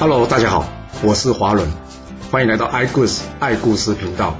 [0.00, 0.64] Hello，大家好，
[1.02, 1.68] 我是华伦，
[2.30, 4.32] 欢迎来到爱故事爱故事频道。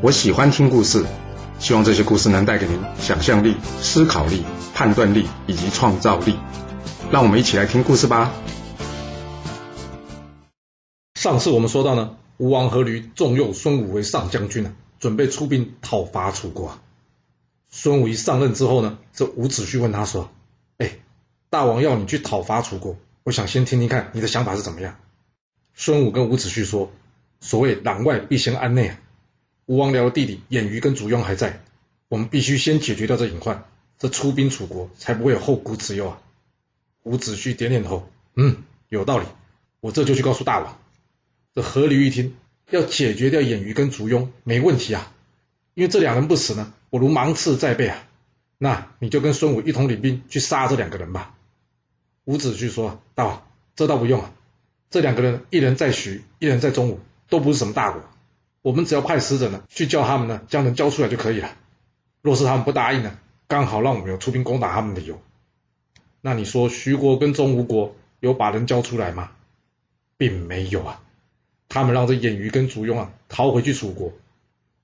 [0.00, 1.04] 我喜欢听故事，
[1.58, 6.38] 希望这些故事能带给您想象力、思考力、判断力以及创造力。
[7.10, 8.32] 让我们一起来听故事吧。
[11.16, 16.78] 上次我们说到呢，吴王阖闾重用孙武为上将军啊，准备出兵讨伐楚国。
[17.68, 20.30] 孙武一上任之后呢，这伍子胥问他说
[20.78, 20.98] ：“哎，
[21.50, 24.96] 大王要你去讨伐楚国，我想先听听看你的想法是怎么样。”
[25.74, 26.92] 孙武跟伍子胥说
[27.40, 29.00] ：“所谓攘外必先安内啊，
[29.66, 31.64] 吴王僚的弟弟偃瑜跟祖雍还在，
[32.08, 33.66] 我们必须先解决掉这隐患，
[33.98, 36.20] 这出兵楚国才不会有后顾之忧啊。”
[37.02, 38.58] 伍子胥点点头，嗯，
[38.88, 39.26] 有道理，
[39.80, 40.78] 我这就去告诉大王。
[41.54, 42.36] 这阖闾一听，
[42.70, 45.12] 要解决掉偃瑜跟祖雍，没问题啊，
[45.74, 46.72] 因为这两人不死呢。
[46.90, 48.06] 我如芒刺在背啊！
[48.56, 51.34] 那你就跟孙武一同领兵去杀这两个人吧。
[52.24, 53.46] 伍子胥说：“大王，
[53.76, 54.32] 这倒不用啊。
[54.90, 58.02] 这两个人，一人在徐，一人在中武，都不是什么大国。
[58.62, 61.50] 我们只要派使者呢，去叫他们呢，将人交出来就可以了。
[62.22, 65.20] 若是他们不答应呢，刚好让我们有出兵攻打他们的理由。
[66.20, 69.30] 那你说徐国跟中吴国有把人交出来吗？
[70.16, 71.02] 并没有啊。
[71.68, 74.12] 他们让这偃瑜跟祖雍啊逃回去楚国。”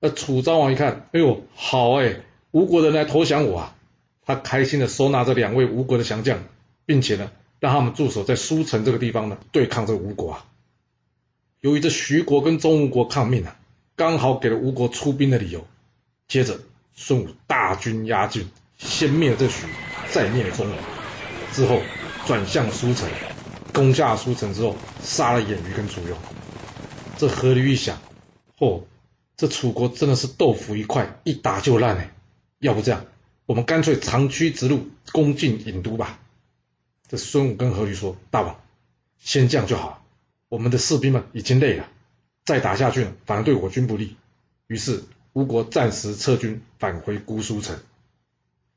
[0.02, 3.76] 那楚昭王一看，哎呦，好哎，吴国人来投降我啊！
[4.24, 6.38] 他开心的收纳这两位吴国的降将，
[6.86, 10.46] 并且呢，让他们驻守在舒城这个地方呢，对抗这吴国啊。
[11.60, 13.58] 由于这徐国跟中吴国抗命啊，
[13.96, 15.66] 刚好给了吴国出兵的理由。
[16.26, 16.58] 接着，
[16.94, 19.66] 孙武大军压境，先灭了这徐，
[20.10, 20.74] 再灭了中吴，
[21.52, 21.80] 之后
[22.26, 23.08] 转向舒城，
[23.74, 26.16] 攻下舒城之后，杀了偃瑜跟祖雍。
[27.18, 27.98] 这阖闾一想，
[28.58, 28.82] 嚯！
[29.36, 32.12] 这楚国真的是豆腐一块，一打就烂哎！
[32.58, 33.06] 要不这样，
[33.46, 36.20] 我们干脆长驱直入，攻进郢都吧。
[37.10, 38.60] 这孙武跟阖闾说：“大王，
[39.18, 40.06] 先降就好。
[40.48, 41.88] 我们的士兵们已经累了，
[42.44, 44.14] 再打下去反而对我军不利。”
[44.68, 47.76] 于是吴国暂时撤军，返回姑苏城。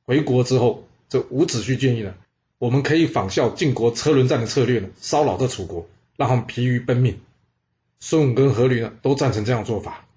[0.06, 2.16] 回国之后，这伍子胥建议呢，
[2.58, 7.22] 我们可以仿效晋国车轮战的策略呢，骚扰这楚国，让他们疲于奔命。
[8.00, 10.08] 孙武跟阖闾呢，都赞成这样做法。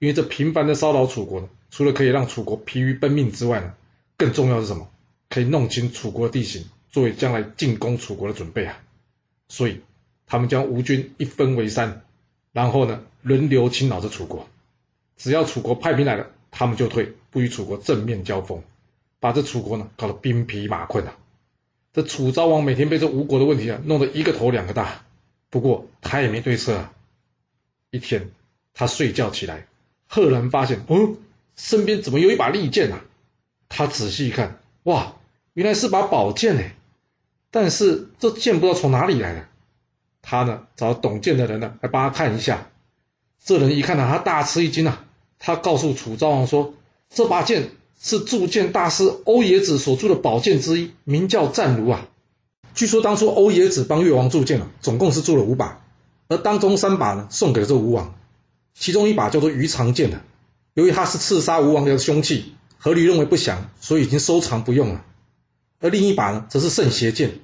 [0.00, 3.72] 因为这频繁的骚扰楚国呢，除了可以让楚国疲于奔命之外呢，
[4.16, 4.90] 更重要是什么？
[5.28, 8.78] 可以弄清楚国的地形，作为将来进攻楚国的准备啊。
[9.48, 9.80] 所以
[10.26, 12.02] 他们将吴军一分为三，
[12.52, 14.48] 然后呢轮流侵扰着楚国。
[15.16, 18.62] 只要楚国派兵来了，他们就退，不与楚国正面交锋，
[19.18, 21.16] 把这楚国呢搞得兵疲马困啊。
[21.92, 25.04] 这楚昭王每天被这吴国的问题啊弄得一个头两个大，
[25.50, 26.92] 不过他也没对策啊。
[27.90, 28.30] 一天
[28.72, 29.66] 他睡觉起来。
[30.14, 31.16] 赫然发现，哦，
[31.56, 33.02] 身边怎么有一把利剑啊？
[33.70, 35.16] 他仔细一看，哇，
[35.54, 36.62] 原来是把宝剑呢。
[37.52, 39.44] 但是这剑不知道从哪里来的。
[40.22, 42.68] 他呢，找懂剑的人呢，来帮他看一下。
[43.44, 45.04] 这人一看呢，他大吃一惊啊。
[45.38, 46.74] 他告诉楚昭王说，
[47.10, 47.70] 这把剑
[48.00, 52.08] 是铸剑大师欧冶子所铸的宝剑之一，名叫战卢啊。
[52.74, 55.84] 据说当初欧冶子帮越王铸剑啊，总共是铸了五把，
[56.28, 58.14] 而当中三把呢，送给了这吴王。
[58.74, 60.22] 其中一把叫做鱼肠剑的，
[60.72, 65.04] 由于它是刺杀吴王的凶器，阖闾认为不祥，所以已经收藏不用了。
[65.82, 67.40] 而另一把呢，则是圣邪剑。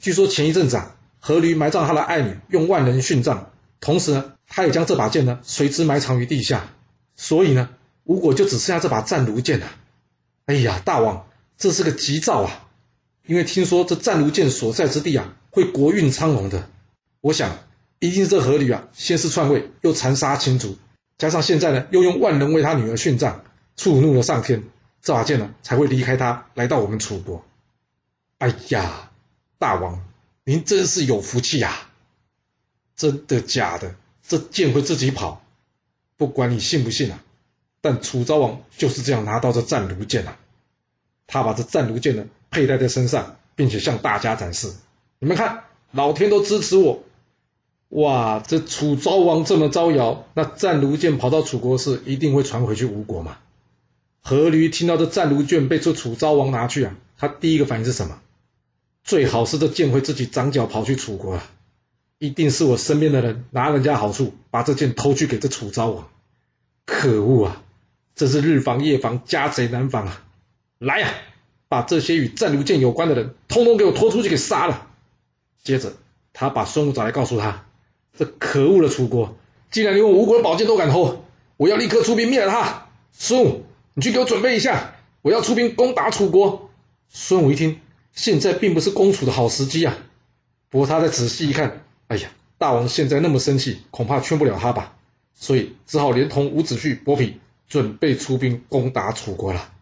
[0.00, 6.70] 据说前一阵子啊，阖闾埋葬他的爱女，用万人殉葬，同时呢，他也将这把剑呢随之埋藏于地下。
[7.14, 7.68] 所以呢，
[8.02, 9.66] 吴国就只剩下这把战卢剑了。
[10.46, 12.66] 哎呀，大王，这是个吉兆啊！
[13.26, 16.68] 因为听说这战卢剑所在之地啊，会国运昌隆的。
[17.20, 17.56] 我想。
[18.00, 20.76] 一定是这阖闾啊，先是篡位，又残杀亲族，
[21.16, 23.42] 加上现在呢，又用万人为他女儿殉葬，
[23.76, 24.62] 触怒了上天，
[25.00, 27.42] 这把剑呢才会离开他，来到我们楚国。
[28.44, 29.10] 哎呀，
[29.58, 30.04] 大王，
[30.44, 31.88] 您真是有福气呀！
[32.94, 33.94] 真的假的？
[34.22, 35.42] 这剑会自己跑？
[36.18, 37.24] 不管你信不信啊，
[37.80, 40.36] 但楚昭王就是这样拿到这战卢剑啊。
[41.26, 44.70] 他把这战卢剑呢佩戴在身上，并且向大家展示。
[45.20, 47.02] 你们看，老天都支持我。
[47.88, 53.38] 哇，这楚昭王这么招摇，那战卢剑跑到楚国是，一定会传回去吴国嘛？
[54.22, 58.20] 阖闾听到这战卢剑被这楚昭王拿去啊，他第一个反应是什么？
[59.04, 61.50] 最好是这剑会自己长脚跑去楚国啊！
[62.18, 66.08] 一定是我身边的人拿人家好处，把这剑偷去给这楚昭王。
[66.86, 67.62] 可恶啊！
[68.14, 70.24] 真是日防夜防，家贼难防啊！
[70.78, 71.10] 来呀，
[71.68, 74.86] 把这些与战卢剑有关的人，通通给我拖出去给杀了。
[75.62, 75.92] 接着，
[76.32, 77.66] 他把孙武找来，告诉他。
[78.16, 79.36] 这可恶的楚国，
[79.70, 81.24] 既然连我吴国的宝剑都敢偷，
[81.58, 82.86] 我要立刻出兵灭了他。
[83.12, 86.70] 孙武，你去给我准备一下，我要出兵攻打楚国。
[87.08, 87.80] 孙武一听，
[88.14, 89.98] 现在并不是攻楚的好时机啊。
[90.70, 94.96] 不过他再仔细一看，哎呀，大王现在那么生气，恐怕劝不了他吧，
[95.34, 97.34] 所以只好连同伍子胥、伯嚭
[97.68, 99.72] 准备出兵攻打楚国了。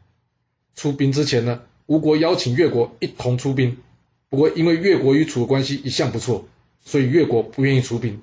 [0.74, 3.76] 出兵之前呢，吴国邀请越国一同出兵，
[4.28, 6.46] 不过因为越国与楚的关系一向不错，
[6.84, 8.22] 所以越国不愿意出兵。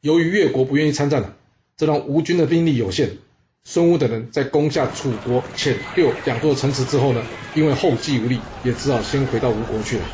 [0.00, 1.36] 由于越国不愿意参战了，
[1.76, 3.18] 这让吴军的兵力有限。
[3.62, 7.24] 孙武等人在攻下楚国遣六两座城池之后呢，
[7.54, 10.04] 因为后继无力，也只好先回到吴国去了。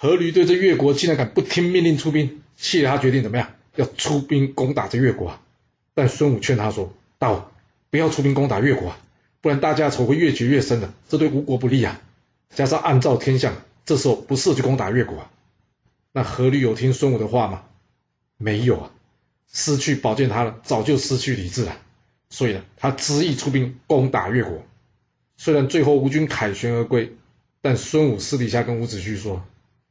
[0.00, 5.42] 阖闾对这越国竟然敢不听命令出兵，气得他决定怎么样，要出兵攻打这越国啊！
[5.94, 7.52] 但孙武劝他说：“大王，
[7.90, 8.98] 不要出兵攻打越国啊，
[9.42, 12.00] 不然大家仇会越结越深的，这对吴国不利啊！
[12.54, 13.54] 加上按照天象，
[13.84, 15.30] 这时候不适合去攻打越国啊。”
[16.12, 17.62] 那阖闾有听孙武的话吗？
[18.38, 18.90] 没有啊，
[19.52, 21.76] 失去宝剑他了，早就失去理智了。
[22.30, 24.64] 所以呢，他执意出兵攻打越国。
[25.36, 27.12] 虽然最后吴军凯旋而归，
[27.60, 29.44] 但孙武私底下跟伍子胥说：“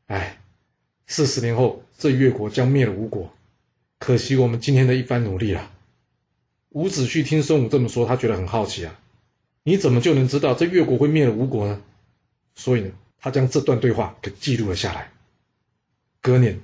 [0.07, 0.39] 哎，
[1.06, 3.33] 四十年后这越国将灭了吴国，
[4.00, 5.69] 可惜我们今天的一番努力了。”
[6.69, 8.97] 伍子胥听孙武这么说，他觉得很好奇啊，
[9.63, 11.81] 你怎么就能知道这越国会灭了吴国呢？
[12.56, 15.12] 所以呢，他将这段对话给记录了下来。
[16.21, 16.62] 隔年。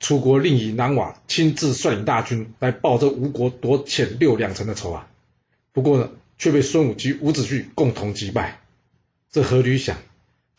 [0.00, 5.07] 楚国令尹南瓦亲自率领大军来报这吴国夺遣六两城的仇啊，
[5.78, 8.58] 不过呢，却被孙武及伍子胥共同击败。
[9.30, 9.96] 这阖闾想，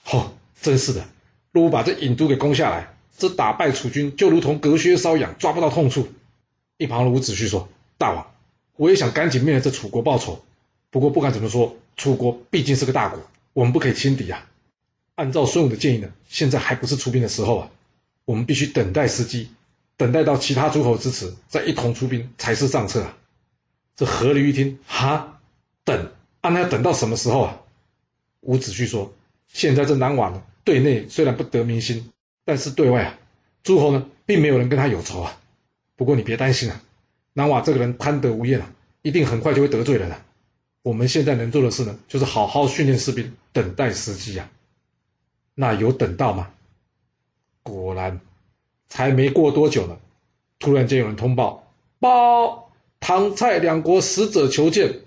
[0.10, 0.32] 哦，
[0.62, 1.10] 真是的，
[1.52, 6.08] 若不把这郢都给攻下来，这打败楚军就如同隔靴搔痒，抓不到痛处。
[6.78, 7.68] 一旁的伍子胥说
[8.00, 8.32] ：“大王，
[8.78, 10.42] 我也想赶紧灭了这楚国报仇，
[10.90, 13.20] 不过不管怎么说，楚国毕竟是个大国，
[13.52, 14.48] 我们不可以轻敌啊。
[15.16, 17.72] 按照孙武的建议呢，现在还不是出兵的时候啊。”
[18.24, 19.50] 我们必须等待时机，
[19.98, 23.18] 等待到其他诸侯支持，再一同出兵才是上策啊！
[24.00, 25.42] 这阖闾一听，哈，
[25.84, 26.10] 等，
[26.42, 27.60] 那要等到什么时候啊？
[28.40, 29.14] 伍子胥说
[29.52, 32.10] ：“现在这南瓦呢，对内虽然不得民心，
[32.46, 33.20] 但是对外啊，
[33.62, 35.38] 诸侯呢，并没有人跟他有仇啊。
[35.98, 36.82] 不过你别担心啊，
[37.34, 40.24] 南瓦这个人贪得无厌啊，一定很快就会得罪人了。
[40.82, 44.50] 我们现在能做的事呢，就是好好训练士兵，等待时机啊。
[45.56, 46.50] 那有等到吗？”
[47.64, 48.22] 果然，
[48.88, 49.98] 才没过多久呢，
[50.58, 51.70] 突然间有人通报：
[52.00, 52.69] 报
[53.00, 55.00] 唐蔡两国使者求见。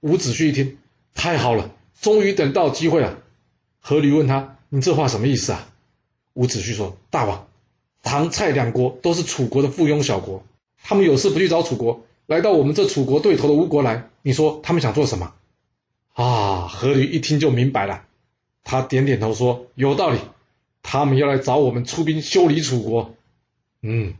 [0.00, 0.78] 伍子胥一听，
[1.14, 3.18] 太好了，终于等到机会了。
[3.84, 5.68] 阖闾问他：“你这话什么意思啊？”
[6.34, 7.48] 伍子胥说：“大王，
[8.02, 10.44] 唐蔡两国都是楚国的附庸小国，
[10.82, 15.34] 他们有事不去找楚国，来到我们这楚国对头的吴国来，你说他们想做什么？”
[16.14, 18.04] 啊，阖闾一听就明白了，
[18.64, 20.18] 他点点头说：“有道理。”
[20.88, 23.16] 他们要来找我们出兵修理楚国，
[23.82, 24.14] 嗯，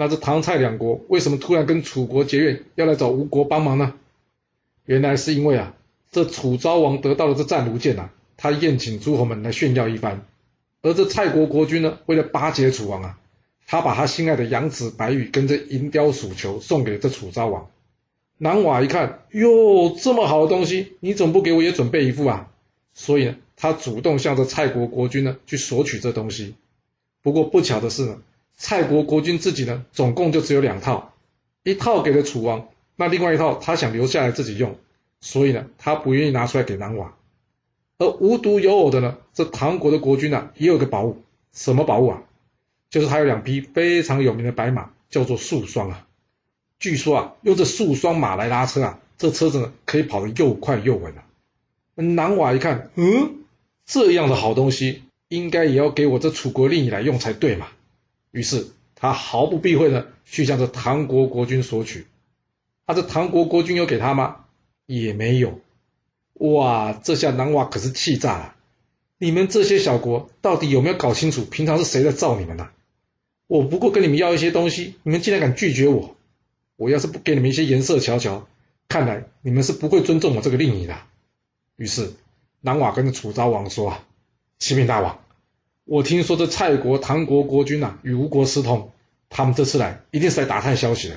[0.00, 3.94] 那这唐蔡两国为什么突然跟楚国结怨，要来找吴国帮忙呢？
[4.84, 5.74] 原来是因为啊，
[6.12, 10.24] 这楚昭王得到了这战卢剑啊，他宴请诸侯们来炫耀一番，
[10.82, 13.18] 而这蔡国国君呢，为了巴结楚王啊，
[13.66, 17.68] 他把他心爱的养子白玉跟这银雕鼠球送给了这楚昭王。
[18.38, 22.48] 南瓦一看，哟，这么好的东西，你总不给我也准备一副啊？
[22.94, 23.36] 所以呢。
[23.60, 26.54] 他主动向着蔡国国君呢去索取这东西，
[27.22, 28.22] 不过不巧的是呢，
[28.58, 31.14] 蔡国国君自己呢总共就只有两套，
[31.62, 34.76] 一套给了楚王，那另外一套他想留下来自己用，
[35.20, 37.14] 所以呢他不愿意拿出来给南瓦。
[37.96, 41.22] 而无独有偶的呢，这唐国的国君呢也有个宝物，
[41.52, 42.22] 什么宝物啊？
[42.90, 46.06] 就是他有两匹非常有名的白马，叫做素双啊。
[46.78, 51.24] 据说啊，用这素双马来拉车啊，这车子呢可以跑得又快又稳啊。
[51.94, 53.36] 南瓦一看，嗯。
[53.86, 57.68] 这样的好东西，应该也要给我这楚国令尹来用才对嘛。
[58.30, 62.06] 于是他毫不避讳的去向这唐国国君索取。
[62.86, 64.44] 他这唐国国君有给他吗？
[64.86, 65.60] 也没有。
[66.34, 68.54] 哇，这下南瓦可是气炸了。
[69.18, 72.70] 你们这些小国到底有没有搞清楚，平常是谁在造你们呢？
[73.46, 76.16] 我不过跟你们要一些东西，你们竟然敢拒绝我。
[76.76, 78.46] 我要是不给你们一些颜色瞧瞧，
[78.88, 80.96] 看来你们是不会尊重我这个令尹的。
[81.76, 82.14] 于是。
[82.60, 84.04] 南瓦跟着楚昭王说：“啊，
[84.58, 85.20] 启禀大王，
[85.90, 88.92] 我听说这蔡国、唐国国君呐与吴国私通，
[89.30, 91.16] 他们这次来一定是来打探消息的。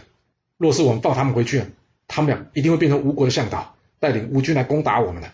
[0.58, 1.66] 若是我们放他们回去，
[2.08, 5.30] 他们俩一定会变成吴国的向导，带领吴军来攻打我们的。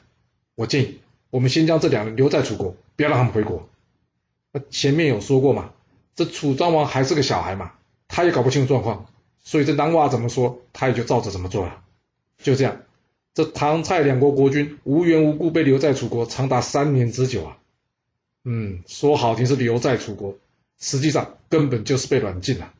[0.55, 3.69] 我建议我们先将这两人留在楚国，不要让他们回国。
[4.51, 5.69] 那前面有说过嘛，
[6.15, 7.73] 这楚庄王还是个小孩嘛，
[8.07, 9.05] 他也搞不清楚状况，
[9.43, 11.79] 所以这南瓦怎么说，他也就照着怎么做了。
[12.41, 12.81] 就这样。”
[13.35, 17.57] 这唐蔡两国国君无缘无故被留在楚国长达三年之久啊，
[18.49, 20.37] 嗯，说好听是留在楚国，
[20.79, 22.73] 实际上根本就是被软禁了。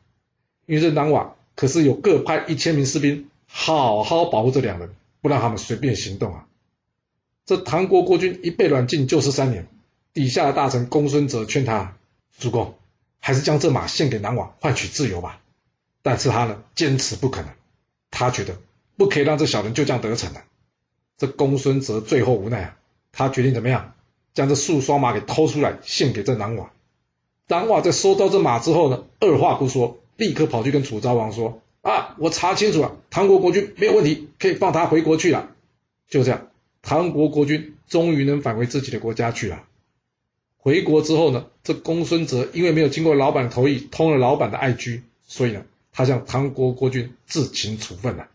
[0.64, 4.88] 因为这南瓦可是有各派一千名士兵，好好保护这两人，
[5.20, 6.46] 不让他们随便行动啊。
[7.44, 9.68] 这唐国国君一被软禁就是三年，
[10.14, 11.98] 底下的大臣公孙哲劝他：
[12.38, 12.74] 主公，
[13.20, 15.38] 还是将这马献给南瓦换取自由吧。
[16.00, 17.54] 但是他呢，坚持不肯了。
[18.10, 18.56] 他觉得
[18.96, 20.44] 不可以让这小人就这样得逞了。
[21.18, 22.76] 这公孙泽最后无奈啊，
[23.12, 23.92] 他决定怎么样，
[24.34, 26.70] 将这素双马给偷出来献给这南瓦。
[27.48, 35.50] 南瓦在收到这马之后呢，二话不说，立刻跑去跟楚昭王说：“啊，我查清楚了，唐国国君没有问题，可以放他回国去了。”
[36.08, 36.48] 就这样，
[36.82, 39.64] 唐国国君终于能返回自己的国家去了。
[40.56, 48.28] 回国之后呢，这公孙泽因为没有经过老板的同意，通了老板的爱居，所以呢，他向唐国国君自请处分了。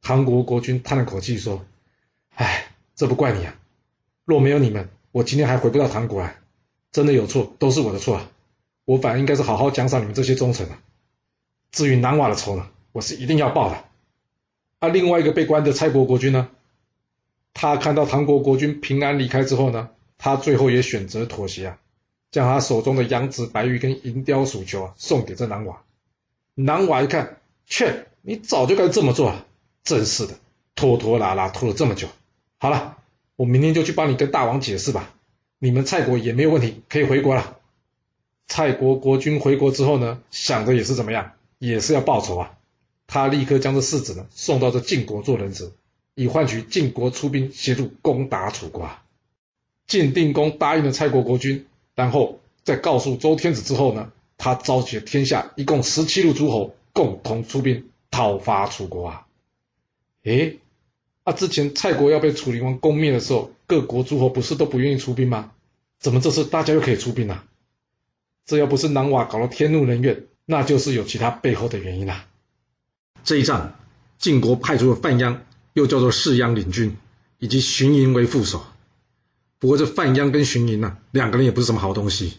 [0.00, 1.64] 唐国国君叹了口气说
[2.36, 3.54] ：“哎，这不怪你啊！
[4.24, 6.36] 若没有你们，我今天还回不到唐国来。
[6.92, 8.30] 真的有错，都是我的错啊！
[8.84, 10.78] 我反而应该是好好奖赏你们这些忠臣啊。
[11.72, 13.84] 至于南瓦的仇呢，我是一定要报的。
[14.78, 16.48] 而另外一个被关的蔡国国君呢，
[17.52, 21.78] 他看到唐国国君平安离开之后呢？”他最后也选择妥协啊，
[22.30, 25.82] 将他手中的羊脂白玉跟银雕鼠球啊送给这南瓦。
[26.54, 29.44] 南瓦一看，切，你早就该这么做啊！
[29.82, 30.34] 真是的，
[30.76, 32.08] 拖拖拉拉拖了这么久。
[32.58, 32.96] 好了，
[33.36, 35.14] 我明天就去帮你跟大王解释吧。
[35.58, 37.58] 你们蔡国也没有问题，可以回国了。
[38.46, 42.58] 蔡国国君回国之后呢，想着也是怎么样，也是要报仇啊。
[43.06, 45.72] 他立刻将这世子呢送到这晋国做人质，
[46.14, 48.90] 以换取晋国出兵协助攻打楚国。
[49.86, 59.26] 晋定公答应了蔡国国君，然后在告诉周天子之后呢，他召集天下一共十七路诸侯，共同出兵讨伐楚国啊！
[60.22, 60.58] 诶，
[61.24, 65.52] 啊，之前蔡国要被楚灵王攻灭的时候，各国诸侯不是都不愿意出兵吗？
[65.98, 67.44] 怎么这次大家又可以出兵了？
[68.44, 72.26] 这要不是南瓦搞了天怒人怨，那就是有其他背后的原因啦。
[73.24, 73.74] 这一仗，
[74.18, 75.38] 晋国派出了范鞅，
[75.72, 76.94] 又叫做士鞅领军，
[77.38, 78.62] 以及荀盈为副手。
[79.58, 82.34] 不过这范鞅跟荀盈呢，两个人也不是什么好东西。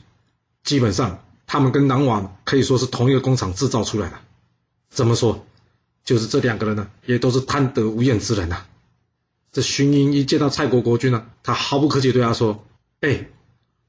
[0.63, 4.19] 基本上，他们跟南瓦可以说是同一个工厂制造出来的。
[4.89, 5.43] 怎么说？
[6.03, 8.63] 就是这两个人呢，也都是贪得无厌之人呐。
[9.55, 12.65] 这荀盈一见到蔡国国君呢，他毫不客气对他说
[12.99, 13.29] ：“哎，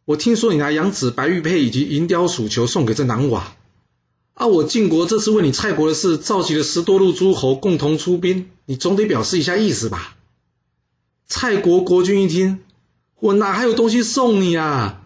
[0.04, 3.56] 我听说你拿羊脂白玉佩以及银雕鼠球送给这男娃，
[4.34, 10.16] 啊，我晋国这次为你蔡国的事，召集了十多路诸侯共同出兵，你总得表示一下意思吧？”
[11.26, 12.60] 蔡国国君一听。
[13.18, 15.02] 我哪还有东西送你啊？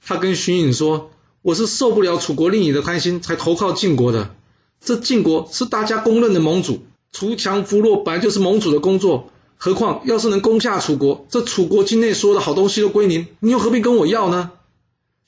[0.00, 1.10] 他跟荀颖说
[1.42, 4.36] ：“我是受不了楚国令尹的贪心，才投靠晋国的。
[4.80, 9.30] 这晋国是大家公认的盟主，除强扶弱本来就是盟主的工作。
[9.56, 14.52] 何况要是能攻下楚国，这楚国境内所有的好东西都归您，你又何必跟我要呢？”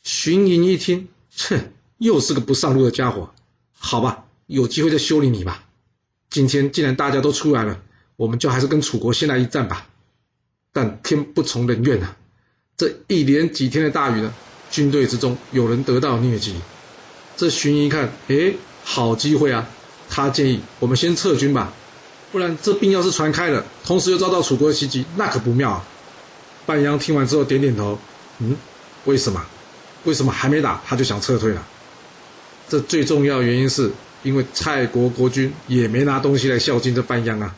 [0.03, 3.31] 荀颖一听，切，又是个不上路的家伙。
[3.79, 5.65] 好吧，有机会再修理你吧。
[6.31, 7.81] 今天既然大家都出来了，
[8.17, 9.89] 我们就还是跟楚国先来一战吧。
[10.73, 12.17] 但天不从人愿啊！
[12.77, 14.35] 这一连几天的大雨呢，
[14.71, 16.55] 军队之中有人得到疟疾。
[17.37, 18.55] 这荀一看，哎，
[18.85, 19.67] 好机会啊！
[20.09, 21.73] 他建议我们先撤军吧，
[22.33, 25.85] 不然这病要是传开了，同时又遭到楚国的袭击，那可不妙啊！
[26.67, 27.99] 半阳听完之后点点头，
[28.39, 28.57] 嗯，
[29.05, 29.45] 为什么？
[30.05, 31.67] 为什么还没打他就想撤退了？
[32.69, 33.93] 这最重要原因是
[34.23, 37.55] 因为蔡国国君也没拿东西来孝敬这范鞅啊。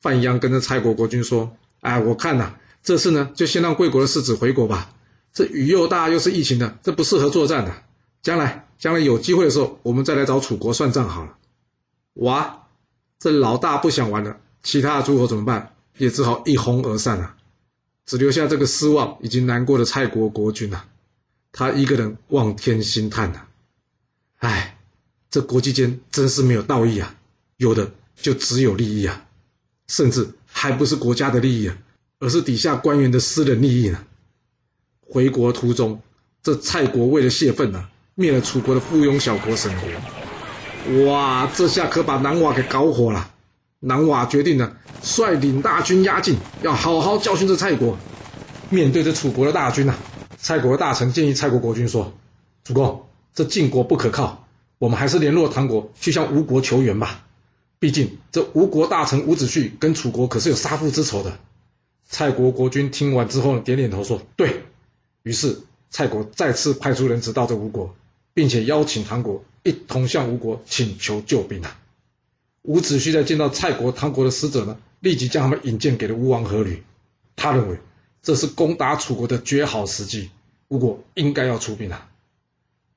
[0.00, 4.90] 范鞅跟着蔡国国君说：“哎，我看呐。”这次呢，就先让贵国的世子回国吧。
[5.32, 7.72] 这雨又大，又是疫情的，这不适合作战的。
[8.22, 11.36] 将来，将来有机会的时候，我们再来找楚国算账好了。
[12.14, 12.63] 哇，
[13.24, 15.74] 这老大不想玩了，其他的诸侯怎么办？
[15.96, 17.36] 也只好一哄而散了，
[18.04, 20.84] 只留下这个失望以及难过的蔡国国君呐。
[21.50, 23.46] 他一个人望天兴叹呐。
[24.40, 24.76] 唉，
[25.30, 27.14] 这国际间真是没有道义啊，
[27.56, 29.24] 有的就只有利益啊，
[29.88, 31.78] 甚至还不是国家的利益啊。
[32.18, 34.04] 而是底下官员的私人利益呢？
[35.00, 36.02] 回国途中，
[36.42, 39.88] 这蔡国为了泄愤呢，灭了楚国的附庸小国沈国。
[41.06, 43.30] 哇，这下可把南瓦给搞火了。
[43.80, 47.96] 南瓦决定呢，率领大军压境，要好好教训这蔡国。
[48.70, 49.94] 面对着楚国的大军呐，
[50.36, 52.12] 蔡国的大臣建议蔡国国君说
[52.64, 54.46] ：“主公，这晋国不可靠，
[54.78, 57.24] 我们还是联络唐国，去向吴国求援吧。
[57.78, 61.38] 毕竟这吴国大臣伍子胥跟楚国可是有杀父之仇的。”
[62.08, 64.64] 蔡国国君听完之后，点点头说：“对。”
[65.24, 65.60] 于是
[65.90, 67.94] 蔡国再次派出人质到这吴国，
[68.34, 71.80] 并且邀请唐国一同向吴国请求救兵啊。
[72.62, 76.80] 伍子胥在见到蔡国、唐国的使者呢，立即将他们引荐给了吴王阖闾。
[77.36, 77.78] 他认为
[78.22, 80.30] 这是攻打楚国的绝好时机，
[80.68, 82.10] 吴国应该要出兵啊。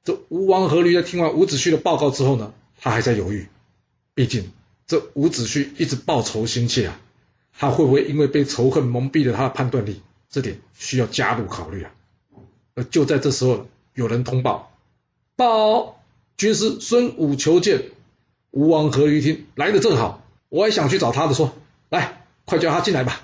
[0.04, 3.48] 这吴王阖闾在听完伍子胥的报告之后呢，他还在犹豫，
[4.14, 4.52] 毕竟
[4.86, 7.00] 这伍子胥一直报仇心切啊。
[7.60, 10.02] 他会不会因为被仇恨蒙蔽了他的判断力？
[10.30, 11.92] 这点需要加入考虑啊。
[12.76, 14.77] 而就在这时候，有人通报，
[15.38, 16.02] 报，
[16.36, 17.92] 军师孙武求见。
[18.50, 21.54] 吴王阖闾听，来的正好，我还想去找他的，说，
[21.90, 23.22] 来，快叫他进来吧。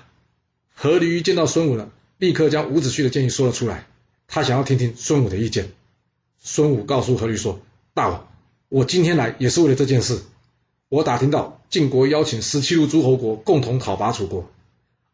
[0.80, 3.88] 阖闾见到孙武呢，立刻将伍子胥的建议说了出来，
[4.28, 5.72] 他想要听听孙武的意见。
[6.38, 7.58] 孙武告诉阖闾说，
[7.94, 8.28] 大王，
[8.68, 10.22] 我今天来也是为了这件事。
[10.88, 14.48] 我打听到晋国邀请十七路诸侯国共同讨伐楚国，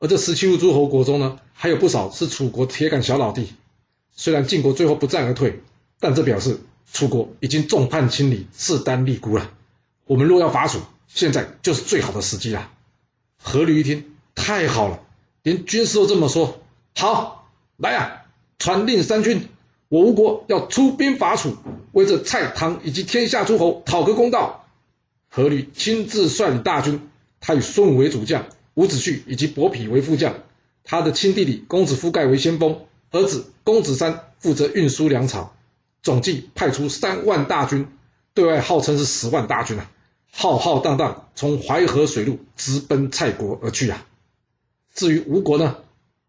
[0.00, 3.54] 而这十七路诸侯国中呢，还有不少是楚国铁杆小老弟。
[4.14, 5.62] 虽然晋国最后不战而退，
[5.99, 6.61] 但这表示
[6.92, 9.50] 楚国已经众叛亲离、势单力孤了。
[10.06, 12.70] 我们若要伐楚，现在就是最好的时机了。
[13.44, 15.00] 阖闾一听，太好了，
[15.42, 16.61] 连军师都这么说。
[16.97, 18.23] 好，来呀，
[18.59, 19.49] 传令三军，
[19.88, 21.56] 我吴国要出兵伐楚，
[21.92, 24.66] 为这蔡唐以及天下诸侯讨个公道。
[25.32, 27.09] 阖闾亲自率领大军，
[27.40, 30.35] 他以孙武为主将，伍子胥以及伯嚭为副将，
[30.82, 32.80] 他的亲弟弟公子夫盖为先锋，
[33.12, 35.54] 儿子公子山负责运输粮草，
[36.02, 37.87] 总计派出三万大军，
[38.35, 39.90] 对外号称是十万大军啊，
[40.33, 44.07] 浩浩荡荡从淮河水路直奔蔡国而去啊。
[44.95, 45.76] 至于吴国呢，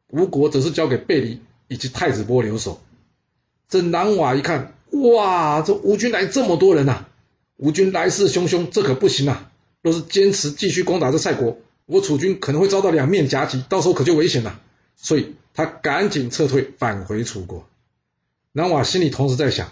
[0.07, 2.81] 吴国则是交给贝离以及太子波留守。
[3.69, 7.05] 这南瓦一看，哇，这吴军来这么多人呐！
[7.55, 9.49] 吴军来势汹汹，这可不行啊！
[9.81, 14.59] 若是坚持继续攻打这蔡国，我楚军可能会遭到两面夹击，到时候可就危险了。
[14.97, 17.65] 所以他赶紧撤退，返回楚国。
[18.53, 19.71] 南瓦心里同时在想：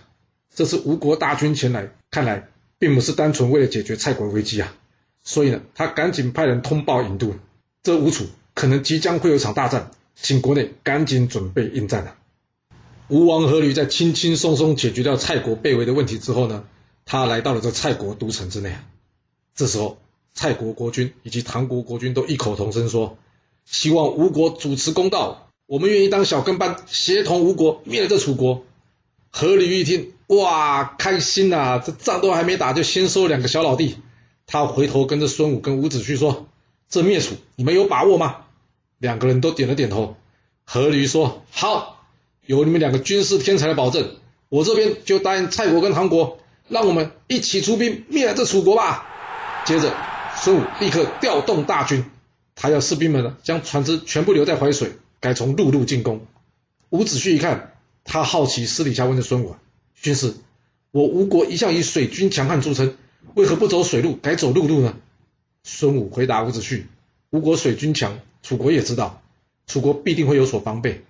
[0.55, 4.73] 这次吴国大军前来，看来并不是单纯为了解决蔡国危机啊！
[5.21, 7.35] 所以呢，他赶紧派人通报郢都，
[7.83, 12.15] 这吴楚可能即将会有场大战，请国内赶紧准备应战啊！
[13.09, 16.63] 吴王阖闾在轻轻松松解决掉蔡国被围的问题之后呢？
[17.03, 18.77] 他来到了这蔡国都城之内，
[19.55, 19.97] 这时候
[20.33, 23.17] 蔡国国君以及唐国国君都异口同声说
[23.65, 28.63] ：“希望吴国主持公道，我们愿意当小跟班，协同吴国灭了这楚国。”
[29.33, 31.81] 阖闾一听，哇，开心呐！
[31.85, 33.97] 这仗都还没打，就先收两个小老弟。
[34.47, 36.47] 他回头跟着孙武跟伍子胥说
[36.89, 38.37] ：“这灭楚，你们有把握吗？”
[38.97, 40.17] 两个人都点了点头。
[40.67, 42.05] 阖闾说：“好，
[42.45, 44.15] 有你们两个军事天才的保证，
[44.49, 46.39] 我这边就答应蔡国跟韩国。”
[46.69, 49.07] 让我们一起出兵灭了这楚国吧。
[49.65, 49.91] 接着，
[50.37, 52.05] 孙武立刻调动大军，
[52.53, 56.27] 他要士兵们呢将船只全部留在淮水，改从陆路进攻。
[56.91, 57.73] 伍子胥一看，
[58.11, 59.55] 他好奇，私底下问着孙武
[60.01, 60.33] ：“军师，
[60.89, 62.97] 我吴国一向以水军强悍著称，
[63.35, 64.97] 为何不走水路，改走陆路呢？”
[65.63, 66.85] 孙武回答伍子胥
[67.29, 69.21] ：“吴国水军强，楚国也知道，
[69.67, 71.03] 楚国必定会有所防备。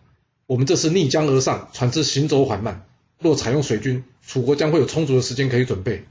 [0.46, 2.86] 我们这次逆江而上，船只行走缓慢。”
[3.18, 6.04] 若采用水军，楚国将会有充足的时间可以准备。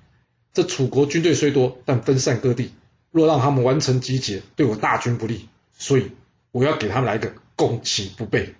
[0.55, 2.70] 这楚国军队虽多，但分散各地，
[3.11, 5.48] 若让他们完成集结，对我大军不利。
[5.77, 6.12] 所以
[6.51, 8.55] 我要给他们来个攻其不备。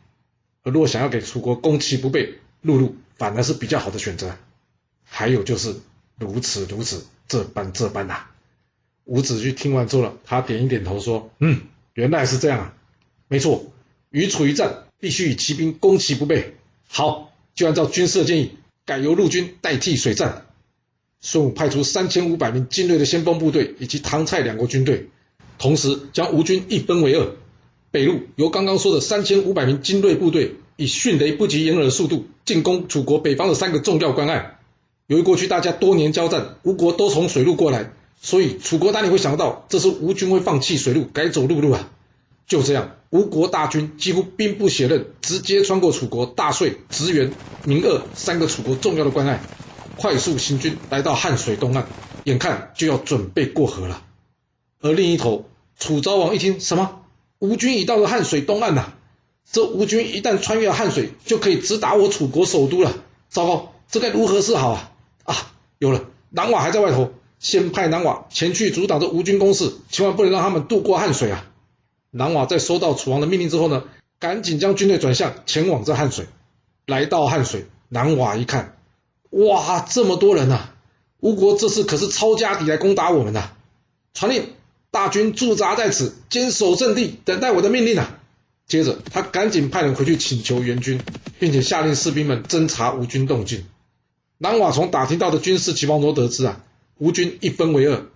[0.69, 4.37] 而若想要给楚国攻其不备，陆路反而是比较好的选择。
[5.03, 5.75] 还有就是
[6.19, 8.27] 如此如此，这般这般呐。
[9.05, 11.63] 伍子胥听完之后了，他点一点头说：“嗯，
[11.95, 12.75] 原来是这样啊，
[13.29, 13.73] 没错，
[14.11, 16.55] 与楚一战，必须以骑兵攻其不备。
[16.87, 18.53] 好。”就按照军师的建议，
[18.85, 20.47] 改由陆军代替水战。
[21.21, 25.09] 孙武派出三千五百名精锐的先锋部队以及唐蔡两国军队，
[25.59, 27.35] 同时将吴军一分为二。
[27.91, 34.59] 北路由刚刚说的三千五百名精锐部队，以迅雷不及掩耳的速度进攻楚国北方的三个重要关隘。
[35.07, 41.89] 由于过去大家多年交战，吴国都从水路过来，所以楚国哪里会想到这次吴军会放弃水路，改走陆路啊？
[42.47, 47.33] 就这样，吴国大军几乎兵不血刃，直接穿过楚国大遂、直原、
[47.65, 49.41] 明鄂三个楚国重要的关隘，
[49.97, 51.87] 快速行军来到汉水东岸，
[52.25, 54.03] 眼看就要准备过河了。
[54.81, 55.47] 而另一头，
[55.79, 57.01] 楚昭王一听，什么？
[57.39, 58.93] 吴军已到了汉水东岸呐！
[59.51, 62.95] 这吴军一旦穿越汉水，就可以直达我楚国首都了。
[63.29, 64.93] 糟糕，这该如何是好啊？
[65.25, 71.47] 啊，有了，南瓦还在外头，先派南瓦前去阻挡这吴军攻势，千万不能让他们渡过汉水啊！
[72.11, 73.85] 南瓦在收到楚王的命令之后呢，
[74.19, 76.27] 赶紧将军队转向前往这汉水。
[76.87, 78.77] 来到汉水，南瓦一看，
[79.31, 80.71] 哇，这么多人呐！
[81.21, 83.53] 吴国这次可是抄家底来攻打我们呐！
[84.15, 84.51] 传令，
[84.99, 88.19] 大军驻扎在此，坚守阵地，等待我的命令啊！
[88.67, 91.01] 接着，他赶紧派人回去请求援军，
[91.39, 93.65] 并且下令士兵们侦查吴军动静。
[94.39, 96.65] 南瓦从打听到的军事情报中得知啊，
[96.97, 98.07] 吴军一分为二，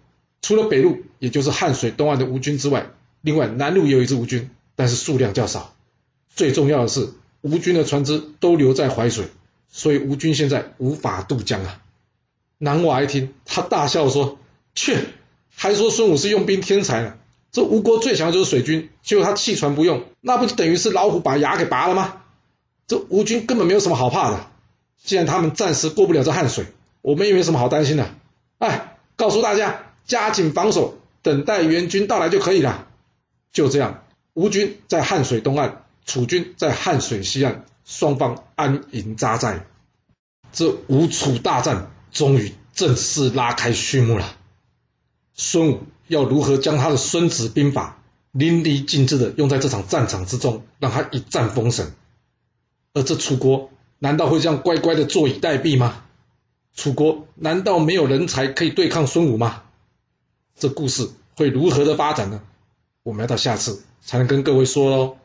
[0.41, 2.91] 除了北路，也就是汉水东岸的吴军之外。
[3.21, 5.77] 另外，南路也有一支吴军，但是数量较少。
[6.35, 7.11] 最重要的是，
[7.43, 9.27] 吴军的船只都留在淮水，
[9.71, 11.81] 所以吴军现在无法渡江啊。
[12.59, 14.41] 南瓦一听，他大笑说
[14.75, 15.07] ：“切，
[15.63, 17.15] 还说孙武是用兵天才呢？
[17.53, 22.23] 这吴国最强的就是水军，结果他弃船不用，那不就等于是老虎把牙给拔了吗？
[22.89, 24.51] 这吴军根本没有什么好怕的。
[25.05, 26.67] 既然他们暂时过不了这汉水，
[27.01, 28.13] 我们也没什么好担心的。
[28.59, 32.89] 哎，告诉大家，加紧防守，等待援军到来就可以了。
[33.53, 34.03] 就这样，
[34.35, 39.65] 吴军在汉水东岸，楚军在汉水西岸，双方安营扎寨。
[40.53, 44.39] 这吴楚大战终于正式拉开序幕了。
[45.35, 47.99] 孙武要如何将他的《孙子兵法》
[48.39, 51.93] 淋漓尽致的用在这场战场之中，让他一战封神？
[52.95, 56.05] 而这楚国难道会这样乖乖的坐以待毙吗？
[56.75, 59.63] 楚国难道没有人才可以对抗孙武吗？
[60.55, 62.43] 这故事会如何的发展呢？
[63.03, 65.17] 我们要到下次才能跟各位说喽。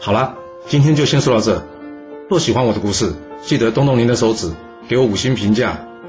[0.00, 1.66] 好了，今天就先说到这。
[2.28, 4.52] 若喜欢我的故事，记得动动您的手指，
[4.88, 5.86] 给我五星评价，